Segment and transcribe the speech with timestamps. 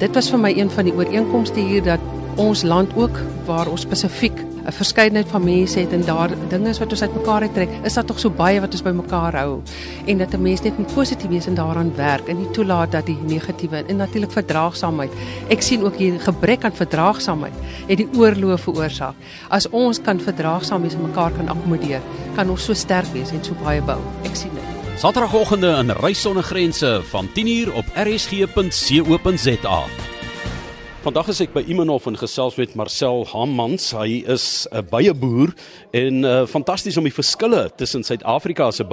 [0.00, 2.00] Dit was vir my een van die ooreenkomste hier dat
[2.40, 6.78] ons land ook waar ons spesifiek 'n verskeidenheid van mense het en daar dinge is
[6.78, 9.60] wat ons uitmekaar uittrek, is daar tog so baie wat ons bymekaar hou
[10.06, 13.06] en dat 'n mens net moet positief wees en daaraan werk en nie toelaat dat
[13.06, 15.10] die negatiewe en natuurlik verdraagsaamheid.
[15.48, 17.54] Ek sien ook hier gebrek aan verdraagsaamheid
[17.86, 19.14] het die oorlog veroorsaak.
[19.48, 22.00] As ons kan verdraagsaam wees en mekaar kan akkommodeer,
[22.34, 23.98] kan ons so sterk wees en so baie bou.
[24.24, 24.79] Ek sien dit.
[25.00, 29.84] Saterdagoggende in Reis sonder grense van 10uur op rsg.co.za.
[31.00, 33.86] Vandag is ek by Imanhof en gesels met Marcel Hammans.
[33.96, 35.54] Hy is 'n beieboer
[35.96, 38.84] en uh, fantasties om die verskille tussen Suid-Afrika se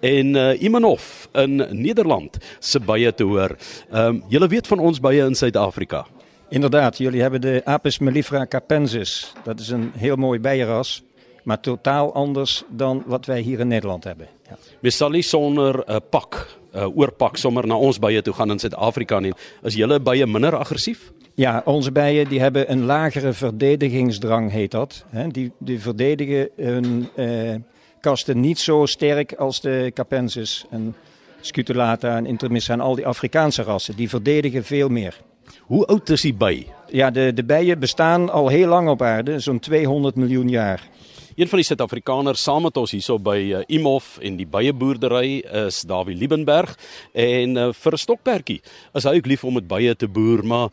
[0.00, 3.56] en uh, Imanhof in Nederland se beie te hoor.
[3.92, 6.06] Ehm um, julle weet van ons beie in Suid-Afrika.
[6.48, 9.32] Inderdaad, jullie hebben de Apis mellifera capensis.
[9.44, 11.02] Dat is een heel mooi bijenras,
[11.44, 14.35] maar totaal anders dan wat wij hier in Nederland hebben.
[14.48, 14.56] Ja.
[14.80, 18.58] Mesali sonder 'n uh, pak, 'n uh, oorpak sommer na ons beie toe gaan in
[18.58, 19.32] Suid-Afrika nie.
[19.62, 21.12] Is julle beie minder aggressief?
[21.36, 25.04] Ja, onze bijen die hebben een lagere verdedigingsdrang, heet dat.
[25.28, 27.54] Die, die verdedigen hun eh,
[28.00, 30.94] kasten niet zo sterk als de capensis en
[31.40, 33.96] scutellata en intermissa en al die Afrikaanse rassen.
[33.96, 35.20] Die verdedigen veel meer.
[35.60, 36.66] Hoe oud is die bij?
[36.90, 40.88] Ja, de, de bijen bestaan al heel lang op aarde, zo'n 200 miljoen jaar.
[41.36, 45.82] Een van die Suid-Afrikaners saam met ons hierso by uh, Imhof en die beieboerdery is
[45.84, 46.70] Dawie Liebenberg
[47.12, 48.62] en uh, vir 'n stokperdjie.
[48.96, 50.70] Is hy ook lief om met beie te boer, maar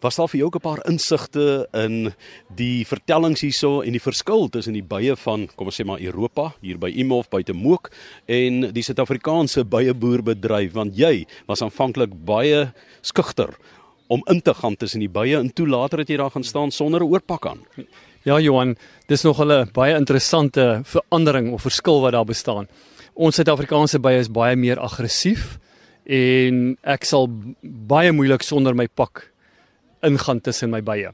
[0.00, 2.14] was daar vir jou ook 'n paar insigte in
[2.48, 6.54] die vertellings hierso en die verskil tussen die beie van kom ons sê maar Europa
[6.62, 7.90] hier by Imhof buite Mook
[8.24, 12.72] en die Suid-Afrikaanse beieboerbedryf want jy was aanvanklik baie
[13.02, 13.52] skugter
[14.08, 16.70] om in te gaan tussen die beie en toe later het jy daar gaan staan
[16.70, 17.60] sonder 'n oorpak aan.
[18.26, 18.74] Ja Johan,
[19.06, 22.66] dis nog 'n baie interessante verandering of verskil wat daar bestaan.
[23.14, 25.58] Ons Suid-Afrikaanse bye is baie meer aggressief
[26.04, 27.28] en ek sal
[27.62, 29.30] baie moeilik sonder my pak
[30.02, 31.12] ingaan tussen my bye.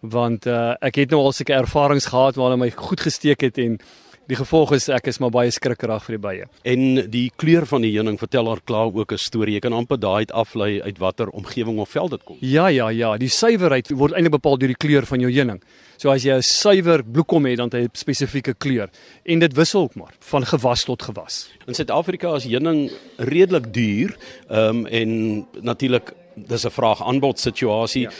[0.00, 3.58] Want uh, ek het nou al seker ervarings gehad waar hulle my goed gesteek het
[3.58, 3.78] en
[4.26, 6.46] die gevolg is ek is maar baie skrikkerig vir die bye.
[6.64, 9.54] En die kleur van die heuning vertel haar klaar ook 'n storie.
[9.54, 12.36] Jy kan amper daai uit aflei uit watter omgewing of veld dit kom.
[12.40, 15.60] Ja ja ja, die suiwerheid word eintlik bepaal deur die kleur van jou heuning.
[15.96, 18.88] So as jy 'n suiwer bloekom het, dan het hy 'n spesifieke kleur
[19.24, 21.50] en dit wissel ook maar van gewas tot gewas.
[21.66, 24.16] In Suid-Afrika is heuning redelik duur,
[24.48, 28.02] ehm um, en natuurlik dis 'n vraag aanbod situasie.
[28.02, 28.10] Ja.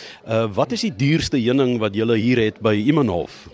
[0.44, 3.48] Uh wat is die duurste heuning wat jy hier het by Imanhof?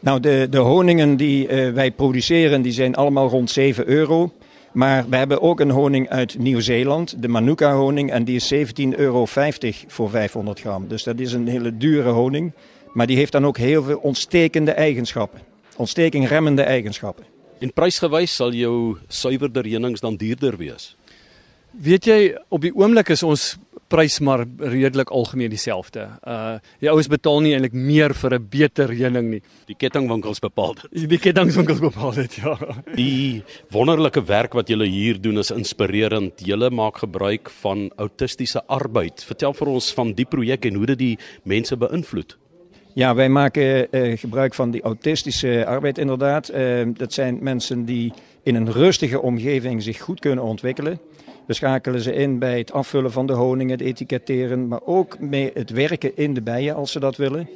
[0.00, 4.32] Nou, de, de honingen die uh, wij produceren, die zijn allemaal rond 7 euro.
[4.72, 8.60] Maar we hebben ook een honing uit Nieuw-Zeeland, de Manuka honing, en die is 17,50
[8.96, 9.26] euro
[9.86, 10.88] voor 500 gram.
[10.88, 12.52] Dus dat is een hele dure honing.
[12.92, 15.40] Maar die heeft dan ook heel veel ontstekende eigenschappen.
[15.76, 17.24] Ontstekingremmende eigenschappen.
[17.58, 20.96] In prysgewys sal jou suiwerder heunings dan duurder wees.
[21.70, 23.56] Weet jy, op die oomblik is ons
[23.90, 26.06] prys maar redelik algemeen dieselfde.
[26.24, 29.42] Uh die ouens betaal nie eintlik meer vir 'n beter heuning nie.
[29.66, 31.08] Die kettingwinkels bepaal dit.
[31.10, 32.56] Die kettingwinkels bepaal dit, ja.
[32.94, 36.40] Die wonderlike werk wat julle hier doen is inspirerend.
[36.44, 39.24] Julle maak gebruik van autistiese arbeid.
[39.24, 42.36] Vertel vir ons van die projek en hoe dit die mense beïnvloed.
[42.94, 46.50] Ja, wij maken uh, gebruik van die autistische arbeid inderdaad.
[46.50, 48.12] Uh, dat zijn mensen die
[48.42, 51.00] in een rustige omgeving zich goed kunnen ontwikkelen.
[51.50, 55.50] We schakelen ze in bij het afvullen van de honing, het etiketteren, maar ook mee
[55.54, 57.48] het werken in de bijen als ze dat willen.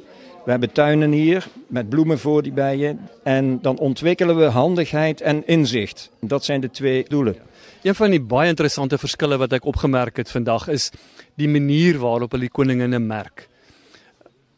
[0.45, 2.99] We hebben tuinen hier met bloemen voor die bijen.
[3.23, 6.11] En dan ontwikkelen we handigheid en inzicht.
[6.19, 7.35] Dat zijn de twee doelen.
[7.81, 10.91] Een van die baie interessante verskille wat ek opgemerk het vandag is
[11.35, 13.47] die manier waarop hulle die koninginne merk.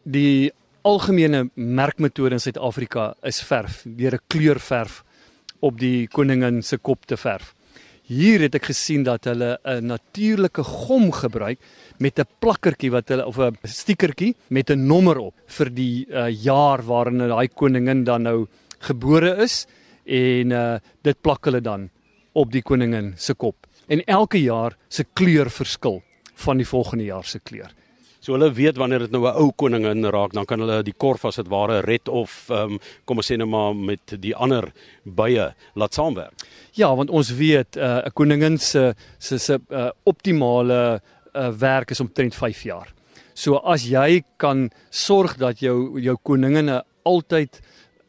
[0.01, 5.03] Die algemene merkmetode in Suid-Afrika is verf, 'n kleurverf
[5.59, 7.53] op die koningin se kop te verf.
[8.07, 11.59] Hier het ek gesien dat hulle 'n natuurlike gom gebruik
[11.99, 16.29] met 'n plakkertjie wat hulle of 'n stiekertjie met 'n nommer op vir die uh,
[16.31, 18.47] jaar waarin daai koningin dan nou
[18.79, 19.67] gebore is
[20.05, 21.89] en uh, dit plak hulle dan
[22.33, 23.67] op die koningin se kop.
[23.87, 26.01] En elke jaar se kleur verskil
[26.35, 27.73] van die volgende jaar se kleur.
[28.27, 31.23] So hulle weet wanneer dit nou 'n ou koningin raak, dan kan hulle die korf
[31.23, 34.73] as dit ware red of um, kom ons sê nou maar met die ander
[35.05, 36.43] bye laat saamwerk.
[36.73, 40.99] Ja, want ons weet uh, 'n uh, koningin se se se uh, optimale
[41.33, 42.93] uh, werk is omtrent 5 jaar.
[43.33, 47.61] So as jy kan sorg dat jou jou koningin altyd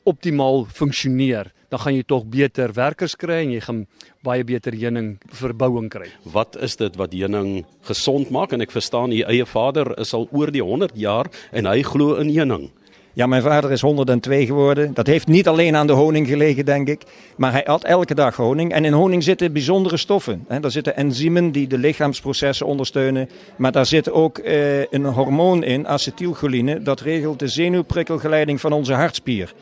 [0.02, 3.84] optimaal funksioneer, dan gaan jy tog beter werkers kry en jy gaan
[4.24, 6.08] baie beter heuning verbouing kry.
[6.22, 10.28] Wat is dit wat heuning gesond maak en ek verstaan u eie vader is al
[10.32, 12.70] oor die 100 jaar en hy glo in heuning.
[13.18, 14.94] Ja, mijn vader is 102 geworden.
[14.94, 17.02] Dat heeft niet alleen aan de honing gelegen, denk ik.
[17.36, 18.72] Maar hij at elke dag honing.
[18.72, 20.44] En in honing zitten bijzondere stoffen.
[20.60, 23.28] Daar zitten enzymen die de lichaamsprocessen ondersteunen.
[23.56, 26.82] Maar daar zit ook eh, een hormoon in, acetylcholine.
[26.82, 29.54] Dat regelt de zenuwprikkelgeleiding van onze hartspier.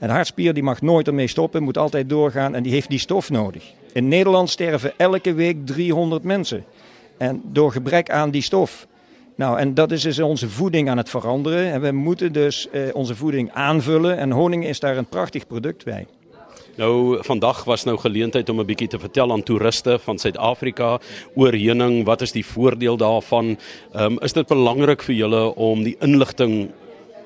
[0.00, 2.98] En de hartspier die mag nooit ermee stoppen, moet altijd doorgaan en die heeft die
[2.98, 3.64] stof nodig.
[3.92, 6.64] In Nederland sterven elke week 300 mensen.
[7.18, 8.86] En door gebrek aan die stof.
[9.34, 11.72] Nou, en dat is dus onze voeding aan het veranderen.
[11.72, 14.16] En we moeten dus eh, onze voeding aanvullen.
[14.16, 16.06] En honing is daar een prachtig product bij.
[16.76, 20.98] Nou, vandag was nou geleentheid om 'n bietjie te vertel aan toeriste van Suid-Afrika
[21.34, 23.58] oor heuning, wat is die voordeel daarvan?
[23.92, 26.70] Ehm is dit belangrik vir julle om die inligting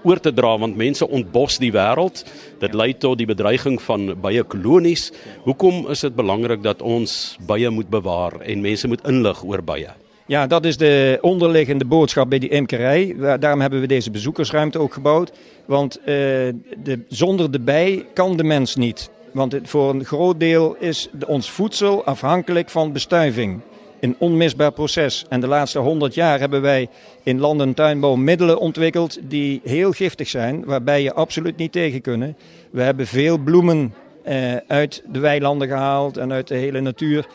[0.05, 2.25] oor te dra want mense ontbos die wêreld.
[2.61, 5.11] Dit lei tot die bedreiging van baie kolonies.
[5.43, 9.91] Hoekom is dit belangrik dat ons baie moet bewaar en mense moet inlig oor baie?
[10.27, 13.17] Ja, dat is de onderliggende boodschap bij die imkerij.
[13.41, 15.33] Daarom hebben we deze bezoekersruimte ook gebouwd.
[15.65, 19.11] Want uh, de, zonder de bij kan de mens niet.
[19.33, 23.61] Want voor een groot deel is de, ons voedsel afhankelijk van bestuiving.
[24.05, 25.25] Een onmisbaar proces.
[25.29, 26.89] En de laatste honderd jaar hebben wij
[27.23, 32.01] in land- en tuinbouw middelen ontwikkeld die heel giftig zijn, waarbij je absoluut niet tegen
[32.01, 32.37] kunnen.
[32.71, 33.95] We hebben veel bloemen
[34.29, 37.27] uh, uit de weilanden gehaald en uit de hele natuur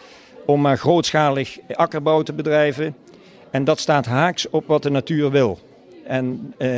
[0.45, 2.95] om maar grootschalig akkerbouw te bedrijven.
[3.51, 5.59] En dat staat haaks op wat de natuur wil.
[6.05, 6.69] En uh,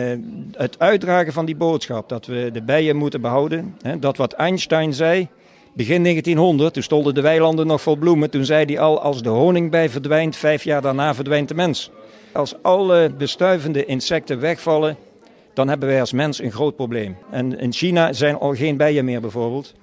[0.52, 5.28] het uitdragen van die boodschap dat we de bijen moeten behouden, dat wat Einstein zei,
[5.74, 9.30] begin 1900, toen stonden de weilanden nog vol bloemen, toen zei hij al, als de
[9.30, 11.92] honingbij verdwijnt, vijf jaar daarna verdwijnt de mens.
[12.34, 14.98] Als alle bestuivende insecten wegvallen,
[15.54, 17.18] dan hebben wij als mens een groot probleem.
[17.32, 19.74] En in China zijn al geen bijen meer bijvoorbeeld.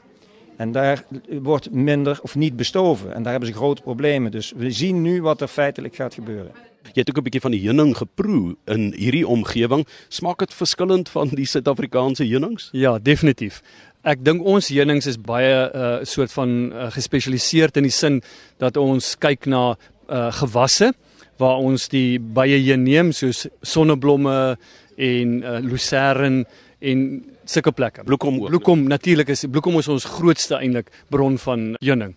[0.57, 1.05] En daar
[1.43, 3.15] wordt minder of niet bestoven.
[3.15, 4.31] En daar hebben ze grote problemen.
[4.31, 6.53] Dus we zien nu wat er feitelijk gaat gebeuren.
[6.83, 9.87] Jy het ook 'n bietjie van die heuning geproe in hierdie omgewing.
[10.09, 12.69] Smaak dit verskillend van die Suid-Afrikaanse heunings?
[12.73, 13.63] Ja, definitief.
[14.07, 18.23] Ek dink ons heunings is baie 'n uh, soort van uh, gespesialiseerd in die sin
[18.59, 19.75] dat ons kyk na
[20.09, 20.93] uh, gewasse
[21.39, 24.57] waar ons die baie heen neem soos sonneblomme
[24.97, 26.47] en uh, lucerne
[26.81, 28.05] en sulke plekke.
[28.05, 32.15] Bloekom bloekom natuurlik is bloekom is ons grootste eintlik bron van heuning.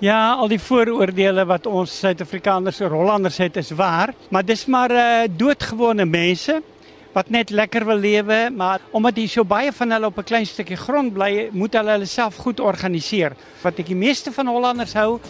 [0.00, 4.90] Ja, al die vooroordeele wat ons Suid-Afrikaners en Hollanders het is waar, maar dis maar
[4.90, 6.62] uh, doodgewone mense
[7.12, 10.46] wat net lekker wil lewe, maar omdat hier so baie van hulle op 'n klein
[10.46, 13.32] stukkie grond bly, moet hulle hulle self goed organiseer.
[13.62, 15.20] Wat ek die meeste van Hollanders hou,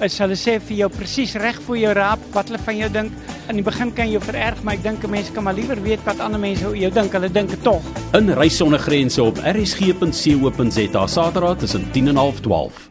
[0.00, 3.12] is hulle sê vir jou presies reg voor jou raap wat hulle van jou dink.
[3.48, 6.04] In die begin kan jy vererg, maar ek dink 'n mens kan maar liewer weet
[6.04, 7.12] wat ander mense oor jou dink.
[7.12, 7.82] Hulle dink dit tog.
[8.12, 12.87] In reis sonder grense op rsg.co.za Saterdag tussen 10 en 12.